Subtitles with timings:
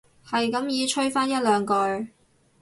[0.25, 2.07] 係咁依吹返一兩句